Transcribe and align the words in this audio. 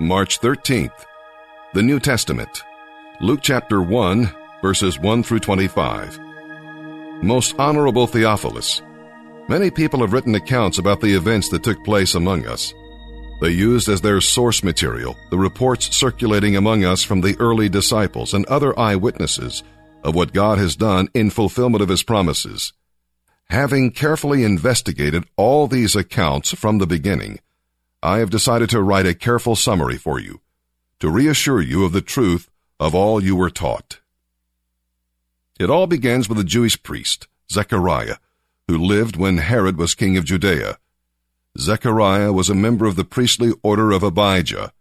March 0.00 0.40
13th. 0.40 1.04
The 1.74 1.82
New 1.82 2.00
Testament. 2.00 2.62
Luke 3.20 3.40
chapter 3.42 3.82
1, 3.82 4.34
verses 4.62 4.98
1 4.98 5.22
through 5.22 5.40
25. 5.40 6.18
Most 7.22 7.54
Honorable 7.58 8.06
Theophilus, 8.06 8.80
many 9.48 9.70
people 9.70 10.00
have 10.00 10.14
written 10.14 10.34
accounts 10.34 10.78
about 10.78 11.02
the 11.02 11.14
events 11.14 11.50
that 11.50 11.62
took 11.62 11.84
place 11.84 12.14
among 12.14 12.46
us. 12.46 12.72
They 13.42 13.50
used 13.50 13.88
as 13.90 14.00
their 14.00 14.22
source 14.22 14.64
material 14.64 15.14
the 15.30 15.38
reports 15.38 15.94
circulating 15.94 16.56
among 16.56 16.84
us 16.84 17.02
from 17.04 17.20
the 17.20 17.36
early 17.38 17.68
disciples 17.68 18.32
and 18.32 18.46
other 18.46 18.76
eyewitnesses 18.78 19.62
of 20.02 20.14
what 20.14 20.32
God 20.32 20.56
has 20.56 20.74
done 20.74 21.08
in 21.12 21.28
fulfillment 21.28 21.82
of 21.82 21.90
His 21.90 22.02
promises. 22.02 22.72
Having 23.50 23.90
carefully 23.90 24.42
investigated 24.42 25.24
all 25.36 25.66
these 25.66 25.94
accounts 25.94 26.54
from 26.54 26.78
the 26.78 26.86
beginning, 26.86 27.40
I 28.02 28.18
have 28.18 28.30
decided 28.30 28.68
to 28.70 28.82
write 28.82 29.06
a 29.06 29.14
careful 29.14 29.54
summary 29.54 29.96
for 29.96 30.18
you, 30.18 30.40
to 30.98 31.08
reassure 31.08 31.60
you 31.60 31.84
of 31.84 31.92
the 31.92 32.00
truth 32.00 32.50
of 32.80 32.96
all 32.96 33.22
you 33.22 33.36
were 33.36 33.50
taught. 33.50 34.00
It 35.60 35.70
all 35.70 35.86
begins 35.86 36.28
with 36.28 36.38
a 36.38 36.44
Jewish 36.44 36.82
priest, 36.82 37.28
Zechariah, 37.52 38.16
who 38.66 38.76
lived 38.76 39.16
when 39.16 39.38
Herod 39.38 39.76
was 39.76 39.94
king 39.94 40.16
of 40.16 40.24
Judea. 40.24 40.78
Zechariah 41.56 42.32
was 42.32 42.50
a 42.50 42.56
member 42.56 42.86
of 42.86 42.96
the 42.96 43.04
priestly 43.04 43.52
order 43.62 43.92
of 43.92 44.02
Abijah. 44.02 44.72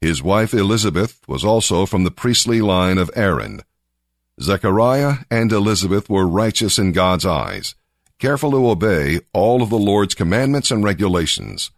His 0.00 0.22
wife 0.22 0.52
Elizabeth 0.52 1.20
was 1.28 1.44
also 1.44 1.86
from 1.86 2.02
the 2.02 2.10
priestly 2.10 2.60
line 2.60 2.98
of 2.98 3.10
Aaron. 3.14 3.62
Zechariah 4.40 5.18
and 5.30 5.52
Elizabeth 5.52 6.10
were 6.10 6.26
righteous 6.26 6.78
in 6.78 6.90
God's 6.90 7.24
eyes, 7.24 7.76
careful 8.18 8.50
to 8.50 8.68
obey 8.68 9.20
all 9.32 9.62
of 9.62 9.70
the 9.70 9.78
Lord's 9.78 10.14
commandments 10.14 10.72
and 10.72 10.82
regulations. 10.82 11.70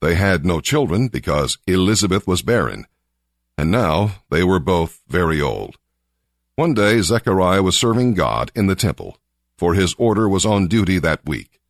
They 0.00 0.14
had 0.14 0.46
no 0.46 0.60
children 0.60 1.08
because 1.08 1.58
Elizabeth 1.66 2.26
was 2.26 2.42
barren, 2.42 2.86
and 3.58 3.70
now 3.70 4.22
they 4.30 4.42
were 4.42 4.58
both 4.58 5.00
very 5.08 5.40
old. 5.40 5.76
One 6.56 6.74
day 6.74 7.00
Zechariah 7.00 7.62
was 7.62 7.76
serving 7.76 8.14
God 8.14 8.50
in 8.54 8.66
the 8.66 8.74
temple, 8.74 9.18
for 9.56 9.74
his 9.74 9.94
order 9.98 10.28
was 10.28 10.46
on 10.46 10.68
duty 10.68 10.98
that 10.98 11.26
week. 11.26 11.60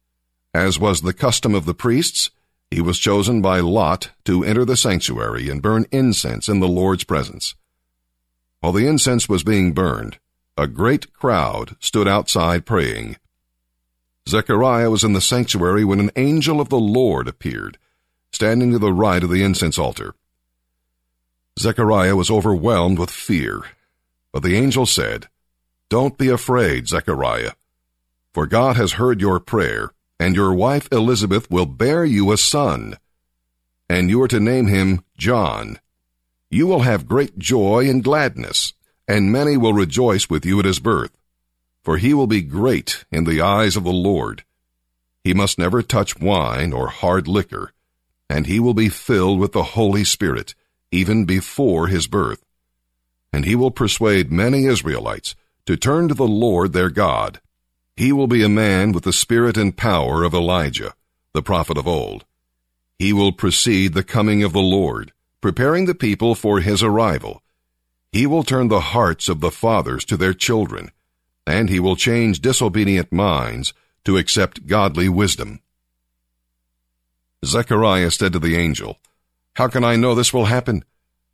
As 0.55 0.78
was 0.78 1.00
the 1.00 1.12
custom 1.12 1.55
of 1.55 1.64
the 1.64 1.75
priests, 1.75 2.31
he 2.70 2.81
was 2.81 2.98
chosen 2.98 3.42
by 3.42 3.59
lot 3.61 4.11
to 4.25 4.44
enter 4.44 4.65
the 4.65 4.77
sanctuary 4.77 5.48
and 5.48 5.62
burn 5.62 5.87
incense 5.91 6.48
in 6.48 6.61
the 6.61 6.69
Lord's 6.69 7.05
presence. 7.05 7.56
While 8.61 8.72
the 8.72 8.87
incense 8.87 9.28
was 9.28 9.42
being 9.42 9.72
burned, 9.72 10.19
a 10.56 10.67
great 10.67 11.12
crowd 11.12 11.77
stood 11.81 12.06
outside 12.06 12.67
praying. 12.67 13.17
Zechariah 14.28 14.91
was 14.91 15.03
in 15.03 15.15
the 15.15 15.20
sanctuary 15.20 15.84
when 15.84 15.98
an 15.98 16.11
angel 16.15 16.61
of 16.61 16.69
the 16.69 16.78
Lord 16.78 17.27
appeared, 17.27 17.78
standing 18.33 18.73
to 18.73 18.78
the 18.78 18.92
right 18.92 19.23
of 19.23 19.31
the 19.31 19.42
incense 19.42 19.78
altar. 19.78 20.14
Zechariah 21.59 22.17
was 22.17 22.31
overwhelmed 22.31 22.98
with 22.98 23.11
fear, 23.11 23.62
but 24.33 24.42
the 24.42 24.56
angel 24.56 24.87
said, 24.87 25.28
Don't 25.89 26.17
be 26.17 26.28
afraid, 26.28 26.89
Zechariah, 26.89 27.53
for 28.33 28.47
God 28.47 28.77
has 28.77 28.92
heard 28.92 29.20
your 29.20 29.41
prayer 29.41 29.91
and 30.20 30.37
your 30.37 30.53
wife 30.53 30.87
Elizabeth 30.92 31.50
will 31.50 31.64
bear 31.64 32.05
you 32.05 32.31
a 32.31 32.37
son, 32.37 32.98
and 33.89 34.11
you 34.11 34.20
are 34.20 34.28
to 34.28 34.39
name 34.39 34.67
him 34.67 35.03
John. 35.17 35.78
You 36.50 36.67
will 36.67 36.81
have 36.81 37.09
great 37.09 37.39
joy 37.39 37.89
and 37.89 38.05
gladness, 38.05 38.75
and 39.09 39.33
many 39.33 39.56
will 39.56 39.72
rejoice 39.72 40.28
with 40.28 40.44
you 40.44 40.59
at 40.61 40.67
his 40.67 40.78
birth, 40.78 41.17
for 41.83 41.97
he 41.97 42.12
will 42.12 42.27
be 42.27 42.42
great 42.42 43.06
in 43.11 43.25
the 43.25 43.41
eyes 43.41 43.77
of 43.77 43.84
the 43.84 43.92
Lord. 43.92 44.44
He 45.25 45.33
must 45.33 45.59
never 45.59 45.83
touch 45.83 46.20
wine 46.20 46.75
or 46.75 46.89
hard 46.89 47.27
liquor, 47.27 47.72
and 48.31 48.47
he 48.47 48.59
will 48.59 48.73
be 48.73 48.89
filled 48.89 49.39
with 49.39 49.53
the 49.53 49.75
Holy 49.75 50.05
Spirit, 50.05 50.55
even 50.91 51.27
before 51.27 51.89
his 51.89 52.06
birth. 52.06 52.42
And 53.31 53.45
he 53.45 53.55
will 53.55 53.70
persuade 53.70 54.33
many 54.33 54.64
Israelites 54.64 55.34
to 55.66 55.77
turn 55.77 56.09
to 56.09 56.15
the 56.15 56.27
Lord 56.27 56.72
their 56.72 56.88
God 56.88 57.41
he 58.00 58.12
will 58.12 58.27
be 58.27 58.43
a 58.43 58.49
man 58.49 58.93
with 58.93 59.04
the 59.04 59.12
spirit 59.12 59.59
and 59.59 59.77
power 59.77 60.25
of 60.25 60.32
Elijah, 60.32 60.94
the 61.34 61.43
prophet 61.43 61.77
of 61.77 61.87
old. 61.87 62.25
He 62.99 63.12
will 63.12 63.31
precede 63.31 63.93
the 63.93 64.03
coming 64.03 64.43
of 64.43 64.54
the 64.54 64.62
Lord, 64.62 65.12
preparing 65.43 65.84
the 65.84 65.94
people 65.94 66.34
for 66.34 66.60
his 66.60 66.83
arrival. 66.83 67.43
He 68.10 68.27
will 68.27 68.43
turn 68.43 68.69
the 68.69 68.81
hearts 68.97 69.28
of 69.28 69.41
the 69.41 69.50
fathers 69.50 70.06
to 70.06 70.16
their 70.16 70.33
children, 70.33 70.93
and 71.47 71.69
he 71.69 71.78
will 71.78 71.94
change 71.94 72.41
disobedient 72.41 73.12
minds 73.12 73.75
to 74.06 74.16
accept 74.16 74.66
godly 74.66 75.10
wisdom. 75.10 75.60
Zechariah 77.45 78.11
said 78.11 78.33
to 78.34 78.39
the 78.39 78.56
angel, 78.56 78.99
How 79.55 79.69
can 79.69 79.84
I 79.84 79.97
know 79.97 80.15
this 80.15 80.33
will 80.33 80.47
happen? 80.47 80.84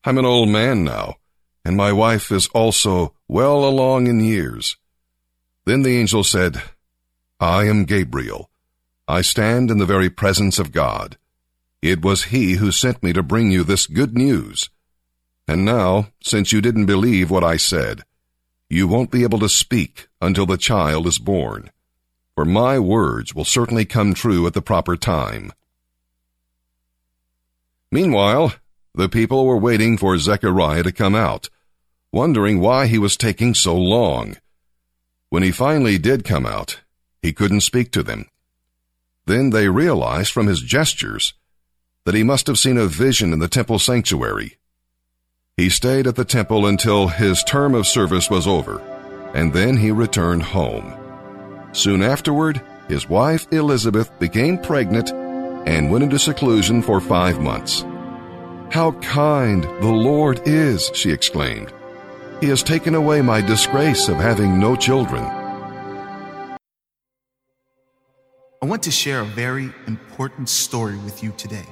I'm 0.04 0.18
an 0.18 0.24
old 0.24 0.48
man 0.48 0.84
now, 0.84 1.16
and 1.64 1.76
my 1.76 1.92
wife 1.92 2.30
is 2.30 2.46
also 2.48 3.14
well 3.26 3.64
along 3.64 4.06
in 4.06 4.20
years. 4.20 4.76
Then 5.64 5.82
the 5.82 5.98
angel 5.98 6.22
said, 6.22 6.62
I 7.40 7.64
am 7.64 7.84
Gabriel. 7.84 8.50
I 9.08 9.20
stand 9.20 9.70
in 9.70 9.78
the 9.78 9.86
very 9.86 10.08
presence 10.08 10.58
of 10.58 10.72
God. 10.72 11.18
It 11.82 12.02
was 12.02 12.24
he 12.24 12.54
who 12.54 12.70
sent 12.70 13.02
me 13.02 13.12
to 13.12 13.22
bring 13.22 13.50
you 13.50 13.64
this 13.64 13.86
good 13.86 14.16
news. 14.16 14.70
And 15.48 15.64
now, 15.64 16.08
since 16.22 16.52
you 16.52 16.60
didn't 16.60 16.86
believe 16.86 17.30
what 17.30 17.44
I 17.44 17.56
said, 17.56 18.02
you 18.68 18.88
won't 18.88 19.10
be 19.10 19.22
able 19.22 19.38
to 19.40 19.48
speak 19.48 20.08
until 20.20 20.46
the 20.46 20.56
child 20.56 21.06
is 21.06 21.18
born. 21.18 21.70
For 22.34 22.44
my 22.44 22.78
words 22.78 23.34
will 23.34 23.44
certainly 23.44 23.84
come 23.84 24.14
true 24.14 24.46
at 24.46 24.54
the 24.54 24.62
proper 24.62 24.96
time. 24.96 25.52
Meanwhile, 27.90 28.54
the 28.94 29.08
people 29.08 29.46
were 29.46 29.58
waiting 29.58 29.96
for 29.98 30.18
Zechariah 30.18 30.82
to 30.82 30.92
come 30.92 31.14
out, 31.14 31.48
wondering 32.12 32.60
why 32.60 32.86
he 32.86 32.98
was 32.98 33.16
taking 33.16 33.54
so 33.54 33.76
long. 33.76 34.36
When 35.28 35.42
he 35.42 35.50
finally 35.50 35.98
did 35.98 36.24
come 36.24 36.46
out, 36.46 36.80
he 37.22 37.32
couldn't 37.32 37.60
speak 37.60 37.92
to 37.92 38.02
them. 38.02 38.26
Then 39.26 39.50
they 39.50 39.68
realized 39.68 40.32
from 40.32 40.46
his 40.46 40.60
gestures 40.60 41.34
that 42.04 42.14
he 42.14 42.22
must 42.22 42.46
have 42.46 42.58
seen 42.58 42.78
a 42.78 42.86
vision 42.86 43.32
in 43.32 43.40
the 43.40 43.48
temple 43.48 43.78
sanctuary. 43.78 44.58
He 45.56 45.68
stayed 45.68 46.06
at 46.06 46.16
the 46.16 46.24
temple 46.24 46.66
until 46.66 47.08
his 47.08 47.42
term 47.42 47.74
of 47.74 47.86
service 47.86 48.30
was 48.30 48.46
over, 48.46 48.80
and 49.34 49.52
then 49.52 49.76
he 49.76 49.90
returned 49.90 50.42
home. 50.42 50.94
Soon 51.72 52.02
afterward, 52.02 52.62
his 52.88 53.08
wife 53.08 53.46
Elizabeth 53.50 54.16
became 54.18 54.58
pregnant 54.58 55.10
and 55.66 55.90
went 55.90 56.04
into 56.04 56.18
seclusion 56.18 56.80
for 56.80 57.00
five 57.00 57.40
months. 57.40 57.84
How 58.70 58.92
kind 59.02 59.64
the 59.64 59.92
Lord 59.92 60.40
is, 60.46 60.90
she 60.94 61.10
exclaimed. 61.10 61.72
He 62.40 62.48
has 62.48 62.62
taken 62.62 62.94
away 62.94 63.22
my 63.22 63.40
disgrace 63.40 64.08
of 64.08 64.16
having 64.16 64.58
no 64.58 64.76
children. 64.76 65.24
I 68.62 68.66
want 68.66 68.82
to 68.84 68.90
share 68.90 69.20
a 69.20 69.24
very 69.24 69.72
important 69.86 70.48
story 70.48 70.96
with 70.98 71.22
you 71.22 71.32
today. 71.36 71.66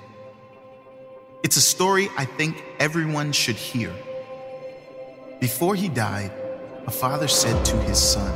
It's 1.43 1.57
a 1.57 1.61
story 1.61 2.09
I 2.17 2.25
think 2.25 2.65
everyone 2.79 3.33
should 3.33 3.57
hear. 3.57 3.93
Before 5.41 5.75
he 5.75 5.89
died, 5.89 6.33
a 6.87 6.91
father 6.91 7.29
said 7.29 7.65
to 7.67 7.77
his 7.83 7.99
son, 7.99 8.33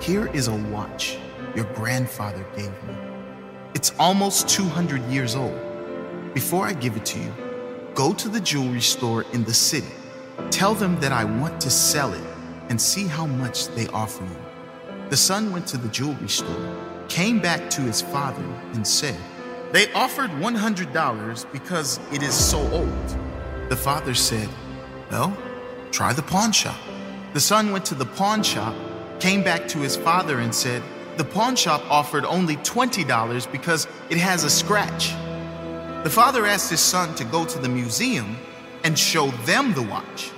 Here 0.00 0.26
is 0.28 0.48
a 0.48 0.54
watch 0.54 1.18
your 1.56 1.64
grandfather 1.74 2.44
gave 2.54 2.70
me. 2.84 3.09
It's 3.74 3.92
almost 3.98 4.48
200 4.48 5.02
years 5.06 5.34
old. 5.36 5.58
Before 6.34 6.66
I 6.66 6.72
give 6.72 6.96
it 6.96 7.04
to 7.06 7.18
you, 7.18 7.32
go 7.94 8.12
to 8.14 8.28
the 8.28 8.40
jewelry 8.40 8.80
store 8.80 9.24
in 9.32 9.44
the 9.44 9.54
city 9.54 9.94
Tell 10.48 10.74
them 10.74 10.98
that 11.00 11.12
I 11.12 11.24
want 11.24 11.60
to 11.60 11.70
sell 11.70 12.12
it 12.12 12.24
and 12.68 12.80
see 12.80 13.06
how 13.06 13.26
much 13.26 13.68
they 13.68 13.86
offer 13.88 14.24
you. 14.24 14.36
The 15.08 15.16
son 15.16 15.52
went 15.52 15.66
to 15.68 15.76
the 15.76 15.88
jewelry 15.88 16.28
store, 16.28 16.76
came 17.08 17.40
back 17.40 17.70
to 17.70 17.82
his 17.82 18.02
father, 18.02 18.44
and 18.72 18.86
said, 18.86 19.16
They 19.72 19.92
offered 19.92 20.30
$100 20.30 21.52
because 21.52 22.00
it 22.12 22.22
is 22.22 22.34
so 22.34 22.58
old. 22.72 23.16
The 23.68 23.76
father 23.76 24.14
said, 24.14 24.48
Well, 25.10 25.36
try 25.92 26.12
the 26.12 26.22
pawn 26.22 26.52
shop. 26.52 26.78
The 27.32 27.40
son 27.40 27.70
went 27.70 27.84
to 27.86 27.94
the 27.94 28.06
pawn 28.06 28.42
shop, 28.42 28.74
came 29.20 29.44
back 29.44 29.68
to 29.68 29.78
his 29.78 29.96
father, 29.96 30.40
and 30.40 30.54
said, 30.54 30.82
The 31.16 31.24
pawn 31.24 31.56
shop 31.56 31.82
offered 31.90 32.24
only 32.24 32.56
$20 32.56 33.52
because 33.52 33.86
it 34.08 34.18
has 34.18 34.44
a 34.44 34.50
scratch. 34.50 35.10
The 36.04 36.10
father 36.10 36.46
asked 36.46 36.70
his 36.70 36.80
son 36.80 37.14
to 37.16 37.24
go 37.24 37.44
to 37.44 37.58
the 37.58 37.68
museum 37.68 38.36
and 38.84 38.98
show 38.98 39.30
them 39.44 39.74
the 39.74 39.82
watch. 39.82 40.30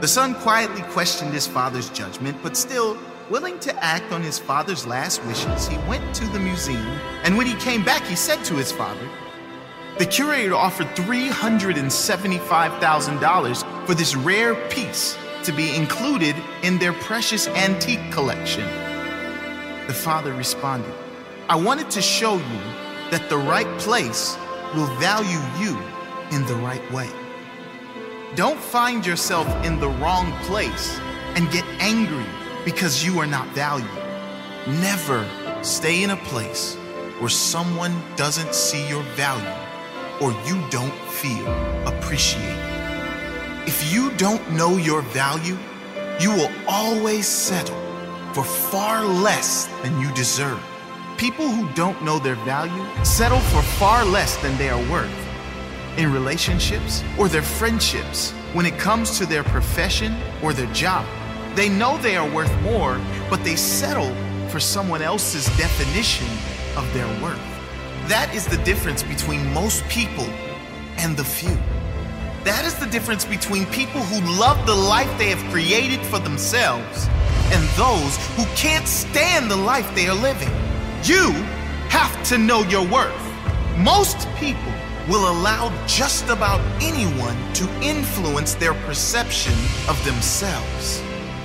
The 0.00 0.08
son 0.08 0.34
quietly 0.34 0.82
questioned 0.92 1.32
his 1.32 1.46
father's 1.46 1.88
judgment, 1.90 2.36
but 2.42 2.56
still, 2.56 2.98
willing 3.30 3.58
to 3.60 3.84
act 3.84 4.12
on 4.12 4.22
his 4.22 4.38
father's 4.38 4.86
last 4.86 5.24
wishes, 5.24 5.66
he 5.66 5.78
went 5.88 6.14
to 6.14 6.26
the 6.26 6.38
museum, 6.38 6.86
and 7.24 7.36
when 7.36 7.46
he 7.46 7.54
came 7.54 7.84
back, 7.84 8.02
he 8.04 8.16
said 8.16 8.44
to 8.44 8.54
his 8.54 8.70
father, 8.70 9.08
The 9.98 10.06
curator 10.06 10.54
offered 10.54 10.86
$375,000 10.88 13.86
for 13.86 13.94
this 13.94 14.14
rare 14.14 14.54
piece 14.68 15.16
to 15.44 15.52
be 15.52 15.74
included 15.74 16.36
in 16.62 16.78
their 16.78 16.92
precious 16.92 17.48
antique 17.48 18.12
collection. 18.12 18.68
The 19.88 19.94
father 19.94 20.34
responded, 20.34 20.92
I 21.48 21.56
wanted 21.56 21.88
to 21.92 22.02
show 22.02 22.34
you 22.34 22.60
that 23.10 23.30
the 23.30 23.38
right 23.38 23.66
place 23.78 24.36
will 24.74 24.86
value 24.96 25.40
you 25.58 25.78
in 26.30 26.44
the 26.44 26.56
right 26.56 26.92
way. 26.92 27.08
Don't 28.34 28.60
find 28.60 29.06
yourself 29.06 29.48
in 29.64 29.80
the 29.80 29.88
wrong 29.88 30.30
place 30.42 30.98
and 31.36 31.50
get 31.50 31.64
angry 31.80 32.26
because 32.66 33.02
you 33.02 33.18
are 33.18 33.26
not 33.26 33.48
valued. 33.54 33.88
Never 34.66 35.26
stay 35.62 36.02
in 36.02 36.10
a 36.10 36.16
place 36.16 36.74
where 37.18 37.30
someone 37.30 37.98
doesn't 38.14 38.54
see 38.54 38.86
your 38.90 39.02
value 39.16 39.56
or 40.20 40.32
you 40.46 40.62
don't 40.68 40.98
feel 41.08 41.48
appreciated. 41.88 42.58
If 43.66 43.90
you 43.90 44.12
don't 44.18 44.52
know 44.52 44.76
your 44.76 45.00
value, 45.00 45.56
you 46.20 46.30
will 46.32 46.52
always 46.68 47.26
settle 47.26 47.87
for 48.38 48.44
far 48.44 49.04
less 49.04 49.66
than 49.82 50.00
you 50.00 50.14
deserve. 50.14 50.62
People 51.16 51.48
who 51.48 51.68
don't 51.74 52.00
know 52.04 52.20
their 52.20 52.36
value 52.44 52.86
settle 53.04 53.40
for 53.40 53.62
far 53.62 54.04
less 54.04 54.36
than 54.36 54.56
they 54.58 54.70
are 54.70 54.80
worth 54.88 55.10
in 55.96 56.12
relationships 56.12 57.02
or 57.18 57.26
their 57.26 57.42
friendships 57.42 58.30
when 58.52 58.64
it 58.64 58.78
comes 58.78 59.18
to 59.18 59.26
their 59.26 59.42
profession 59.42 60.16
or 60.40 60.52
their 60.52 60.72
job. 60.72 61.04
They 61.56 61.68
know 61.68 61.98
they 61.98 62.16
are 62.16 62.32
worth 62.32 62.54
more, 62.62 63.00
but 63.28 63.42
they 63.42 63.56
settle 63.56 64.14
for 64.50 64.60
someone 64.60 65.02
else's 65.02 65.46
definition 65.56 66.28
of 66.76 66.86
their 66.94 67.08
worth. 67.20 67.42
That 68.06 68.32
is 68.32 68.46
the 68.46 68.58
difference 68.58 69.02
between 69.02 69.52
most 69.52 69.82
people 69.88 70.26
and 70.98 71.16
the 71.16 71.24
few. 71.24 71.58
That 72.44 72.64
is 72.64 72.76
the 72.76 72.86
difference 72.86 73.24
between 73.24 73.66
people 73.66 74.00
who 74.00 74.20
love 74.38 74.64
the 74.64 74.76
life 74.76 75.10
they 75.18 75.30
have 75.30 75.52
created 75.52 76.06
for 76.06 76.20
themselves 76.20 77.08
and 77.52 77.62
those 77.76 78.16
who 78.36 78.44
can't 78.56 78.86
stand 78.86 79.50
the 79.50 79.56
life 79.56 79.94
they 79.94 80.08
are 80.08 80.14
living. 80.14 80.50
You 81.04 81.32
have 81.88 82.22
to 82.28 82.38
know 82.38 82.62
your 82.64 82.86
worth. 82.86 83.14
Most 83.76 84.28
people 84.36 84.72
will 85.08 85.30
allow 85.30 85.72
just 85.86 86.28
about 86.28 86.60
anyone 86.82 87.36
to 87.54 87.66
influence 87.80 88.54
their 88.54 88.74
perception 88.74 89.54
of 89.88 90.02
themselves. 90.04 91.02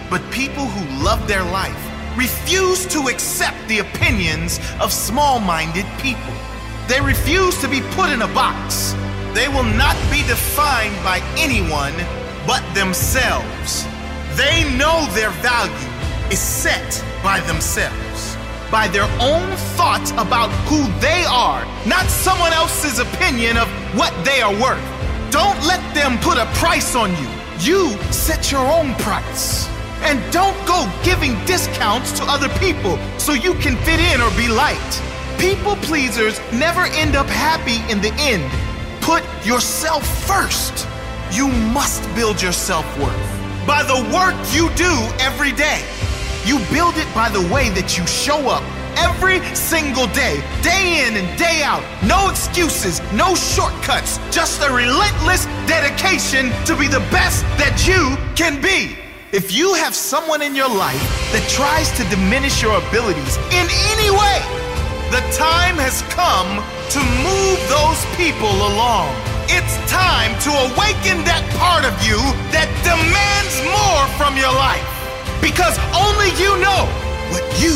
But 0.09 0.21
people 0.31 0.65
who 0.65 1.03
love 1.03 1.27
their 1.27 1.43
life 1.43 1.79
refuse 2.17 2.85
to 2.87 3.07
accept 3.07 3.57
the 3.67 3.79
opinions 3.79 4.59
of 4.81 4.91
small 4.91 5.39
minded 5.39 5.85
people. 5.99 6.33
They 6.87 6.99
refuse 6.99 7.59
to 7.61 7.67
be 7.69 7.81
put 7.91 8.09
in 8.09 8.21
a 8.21 8.27
box. 8.27 8.93
They 9.33 9.47
will 9.47 9.63
not 9.63 9.95
be 10.11 10.21
defined 10.27 10.95
by 11.03 11.21
anyone 11.37 11.93
but 12.45 12.61
themselves. 12.75 13.85
They 14.35 14.65
know 14.77 15.07
their 15.13 15.31
value 15.41 15.92
is 16.31 16.39
set 16.39 17.03
by 17.23 17.39
themselves, 17.41 18.37
by 18.71 18.87
their 18.87 19.09
own 19.19 19.55
thoughts 19.75 20.11
about 20.11 20.49
who 20.67 20.81
they 20.99 21.23
are, 21.25 21.65
not 21.85 22.05
someone 22.07 22.53
else's 22.53 22.99
opinion 22.99 23.57
of 23.57 23.67
what 23.97 24.13
they 24.25 24.41
are 24.41 24.53
worth. 24.61 24.83
Don't 25.31 25.59
let 25.65 25.81
them 25.93 26.17
put 26.19 26.37
a 26.37 26.45
price 26.53 26.95
on 26.95 27.11
you. 27.11 27.29
You 27.59 27.89
set 28.11 28.51
your 28.51 28.65
own 28.65 28.93
price. 28.95 29.67
And 30.03 30.19
don't 30.33 30.57
go 30.67 30.91
giving 31.03 31.33
discounts 31.45 32.11
to 32.19 32.23
other 32.25 32.49
people 32.59 32.99
so 33.17 33.33
you 33.33 33.53
can 33.55 33.77
fit 33.85 33.99
in 33.99 34.21
or 34.21 34.29
be 34.35 34.47
liked. 34.47 35.01
People 35.39 35.75
pleasers 35.77 36.39
never 36.51 36.81
end 36.81 37.15
up 37.15 37.27
happy 37.27 37.79
in 37.91 38.01
the 38.01 38.13
end. 38.19 38.43
Put 39.01 39.23
yourself 39.45 40.05
first. 40.27 40.87
You 41.31 41.47
must 41.47 42.03
build 42.15 42.41
your 42.41 42.51
self 42.51 42.85
worth 42.99 43.43
by 43.65 43.81
the 43.81 43.99
work 44.13 44.35
you 44.53 44.69
do 44.75 44.93
every 45.19 45.51
day. 45.53 45.81
You 46.45 46.59
build 46.71 46.97
it 46.97 47.07
by 47.15 47.29
the 47.29 47.39
way 47.53 47.69
that 47.71 47.97
you 47.97 48.05
show 48.05 48.49
up 48.51 48.63
every 48.99 49.39
single 49.55 50.07
day, 50.07 50.43
day 50.61 51.07
in 51.07 51.15
and 51.15 51.39
day 51.39 51.63
out. 51.63 51.83
No 52.03 52.29
excuses, 52.29 52.99
no 53.13 53.33
shortcuts, 53.33 54.19
just 54.29 54.61
a 54.61 54.67
relentless 54.67 55.45
dedication 55.71 56.51
to 56.67 56.75
be 56.75 56.91
the 56.91 56.99
best 57.15 57.47
that 57.55 57.87
you 57.87 58.19
can 58.35 58.59
be. 58.59 58.99
If 59.31 59.55
you 59.55 59.73
have 59.73 59.95
someone 59.95 60.41
in 60.41 60.53
your 60.53 60.67
life 60.67 60.99
that 61.31 61.47
tries 61.47 61.87
to 61.95 62.03
diminish 62.11 62.61
your 62.61 62.75
abilities 62.75 63.39
in 63.55 63.65
any 63.95 64.11
way, 64.11 64.43
the 65.15 65.23
time 65.31 65.79
has 65.79 66.03
come 66.11 66.59
to 66.91 66.99
move 67.23 67.59
those 67.71 68.03
people 68.19 68.51
along. 68.51 69.15
It's 69.47 69.79
time 69.87 70.35
to 70.43 70.51
awaken 70.67 71.23
that 71.23 71.47
part 71.55 71.87
of 71.87 71.95
you 72.03 72.19
that 72.51 72.67
demands 72.83 73.55
more 73.71 74.03
from 74.19 74.35
your 74.35 74.51
life 74.51 75.02
because 75.43 75.77
only 75.93 76.29
you 76.41 76.57
know 76.61 76.87
what 77.29 77.43
you 77.61 77.75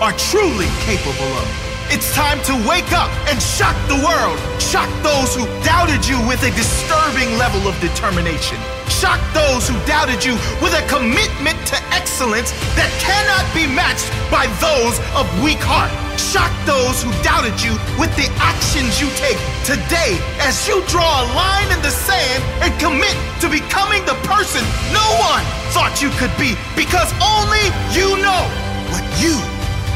are 0.00 0.12
truly 0.12 0.66
capable 0.86 1.32
of. 1.36 1.63
It's 1.92 2.14
time 2.14 2.40
to 2.48 2.54
wake 2.68 2.92
up 2.96 3.12
and 3.28 3.36
shock 3.40 3.76
the 3.92 4.00
world. 4.00 4.40
Shock 4.56 4.88
those 5.04 5.36
who 5.36 5.44
doubted 5.62 6.00
you 6.08 6.16
with 6.26 6.40
a 6.42 6.50
disturbing 6.56 7.36
level 7.36 7.68
of 7.68 7.78
determination. 7.78 8.56
Shock 8.88 9.20
those 9.36 9.68
who 9.68 9.76
doubted 9.84 10.24
you 10.24 10.32
with 10.64 10.72
a 10.72 10.84
commitment 10.88 11.60
to 11.68 11.76
excellence 11.92 12.56
that 12.72 12.88
cannot 13.04 13.44
be 13.52 13.68
matched 13.68 14.08
by 14.32 14.48
those 14.64 14.96
of 15.12 15.28
weak 15.44 15.60
heart. 15.60 15.92
Shock 16.16 16.50
those 16.64 17.04
who 17.04 17.12
doubted 17.20 17.60
you 17.60 17.76
with 18.00 18.10
the 18.16 18.32
actions 18.40 18.96
you 18.96 19.12
take 19.20 19.38
today 19.68 20.16
as 20.40 20.66
you 20.66 20.80
draw 20.88 21.04
a 21.04 21.26
line 21.36 21.68
in 21.68 21.80
the 21.84 21.92
sand 21.92 22.40
and 22.64 22.72
commit 22.80 23.14
to 23.44 23.46
becoming 23.52 24.00
the 24.08 24.16
person 24.24 24.64
no 24.88 25.04
one 25.20 25.44
thought 25.76 26.00
you 26.00 26.08
could 26.16 26.32
be 26.40 26.56
because 26.72 27.12
only 27.20 27.66
you 27.92 28.16
know 28.24 28.42
what 28.88 29.04
you 29.20 29.36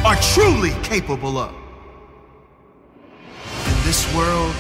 are 0.05 0.20
truly 0.37 0.76
capable 0.84 1.38
of. 1.38 1.68
This 3.88 4.14
world, 4.14 4.55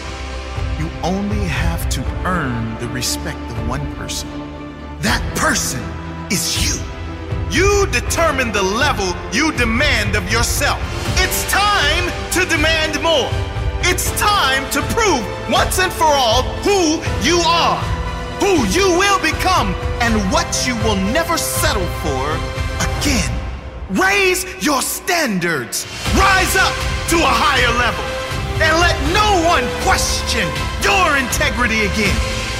you 0.78 0.88
only 1.02 1.44
have 1.44 1.90
to 1.90 2.00
earn 2.24 2.78
the 2.78 2.88
respect 2.88 3.36
of 3.36 3.68
one 3.68 3.84
person. 3.96 4.26
That 5.00 5.20
person 5.36 5.84
is 6.32 6.56
you. 6.64 6.80
You 7.50 7.86
determine 7.92 8.52
the 8.52 8.62
level 8.62 9.12
you 9.30 9.52
demand 9.52 10.16
of 10.16 10.32
yourself. 10.32 10.80
It's 11.20 11.44
time 11.52 12.08
to 12.32 12.46
demand 12.48 13.02
more. 13.02 13.28
It's 13.84 14.18
time 14.18 14.64
to 14.70 14.80
prove 14.96 15.20
once 15.52 15.78
and 15.78 15.92
for 15.92 16.08
all 16.08 16.44
who 16.64 16.96
you 17.20 17.36
are, 17.44 17.76
who 18.40 18.64
you 18.72 18.96
will 18.96 19.20
become, 19.20 19.74
and 20.00 20.16
what 20.32 20.66
you 20.66 20.74
will 20.76 20.96
never 21.12 21.36
settle 21.36 21.84
for 22.00 22.32
again. 22.80 23.30
Raise 23.90 24.46
your 24.64 24.80
standards. 24.80 25.84
Rise 26.16 26.56
up 26.56 26.72
to 27.12 27.16
a 27.16 27.34
higher 27.44 27.76
level. 27.76 28.17
And 28.58 28.74
let 28.82 28.96
no 29.14 29.28
one 29.46 29.66
question 29.86 30.46
your 30.82 31.16
integrity 31.16 31.86
again. 31.86 32.16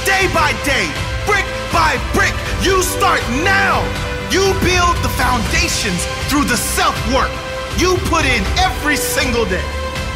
Day 0.07 0.31
by 0.33 0.55
day, 0.63 0.87
brick 1.27 1.47
by 1.75 1.99
brick, 2.15 2.35
you 2.63 2.83
start 2.83 3.21
now. 3.43 3.83
You 4.31 4.45
build 4.63 4.97
the 5.03 5.13
foundations 5.17 6.05
through 6.29 6.45
the 6.45 6.57
self 6.57 6.95
work 7.13 7.33
you 7.79 7.97
put 8.11 8.27
in 8.27 8.43
every 8.59 8.97
single 8.97 9.45
day. 9.45 9.65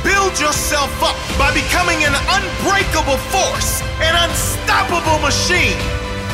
Build 0.03 0.35
yourself 0.39 0.91
up 1.03 1.15
by 1.39 1.55
becoming 1.55 2.03
an 2.03 2.15
unbreakable 2.27 3.19
force, 3.31 3.83
an 4.03 4.19
unstoppable 4.19 5.23
machine, 5.23 5.79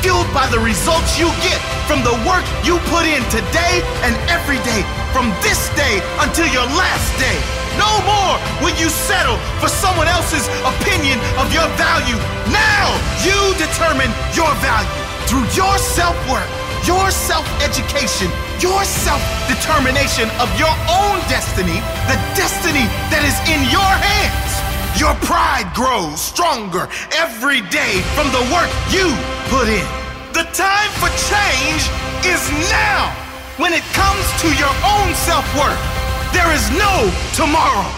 fueled 0.01 0.33
by 0.33 0.49
the 0.49 0.59
results 0.59 1.19
you 1.19 1.29
get 1.45 1.61
from 1.85 2.01
the 2.01 2.17
work 2.25 2.45
you 2.65 2.81
put 2.89 3.05
in 3.05 3.21
today 3.29 3.85
and 4.09 4.17
every 4.33 4.57
day, 4.65 4.83
from 5.13 5.29
this 5.45 5.69
day 5.77 6.01
until 6.25 6.49
your 6.49 6.65
last 6.65 7.13
day. 7.21 7.58
No 7.77 7.93
more 8.09 8.35
will 8.63 8.77
you 8.81 8.89
settle 8.89 9.37
for 9.61 9.69
someone 9.69 10.09
else's 10.09 10.47
opinion 10.65 11.19
of 11.37 11.53
your 11.53 11.69
value. 11.77 12.19
Now 12.49 12.87
you 13.21 13.37
determine 13.61 14.11
your 14.33 14.51
value 14.65 15.03
through 15.29 15.45
your 15.53 15.77
self 15.77 16.17
work, 16.31 16.49
your 16.89 17.11
self 17.11 17.45
education, 17.61 18.33
your 18.65 18.81
self 18.85 19.21
determination 19.51 20.31
of 20.41 20.49
your 20.57 20.73
own 20.89 21.21
destiny, 21.29 21.79
the 22.09 22.17
destiny 22.33 22.89
that 23.13 23.21
is 23.27 23.37
in 23.45 23.61
your 23.69 23.93
hands. 24.01 24.53
Your 24.97 25.15
pride 25.29 25.71
grows 25.75 26.21
stronger 26.21 26.89
every 27.15 27.61
day 27.69 28.01
from 28.17 28.33
the 28.33 28.43
work 28.51 28.71
you 28.91 29.07
put 29.53 29.69
in. 29.69 29.87
The 30.33 30.49
time 30.57 30.91
for 30.99 31.11
change 31.29 31.85
is 32.25 32.43
now 32.73 33.13
when 33.59 33.73
it 33.73 33.85
comes 33.93 34.25
to 34.43 34.49
your 34.57 34.75
own 34.87 35.15
self 35.15 35.45
worth. 35.59 35.98
There 36.33 36.53
is 36.53 36.71
no 36.71 37.13
tomorrow. 37.35 37.91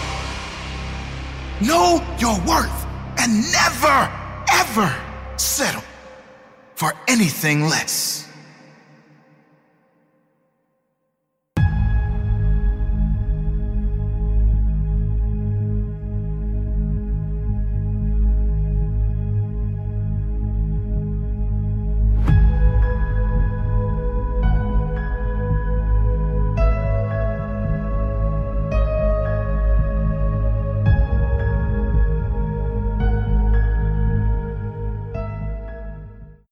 Know 1.61 2.01
your 2.17 2.39
worth 2.41 2.85
and 3.17 3.43
never, 3.51 4.11
ever 4.51 4.95
settle 5.37 5.83
for 6.75 6.93
anything 7.07 7.61
less. 7.61 8.30